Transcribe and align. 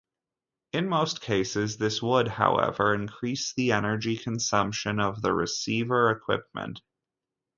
In 0.73 0.89
most 0.89 1.21
cases, 1.21 1.77
this 1.77 2.01
would 2.01 2.27
however 2.27 2.95
increase 2.95 3.53
the 3.53 3.71
energy 3.71 4.17
consumption 4.17 4.99
of 4.99 5.21
the 5.21 5.31
receiver 5.31 6.09
equipment. 6.09 6.81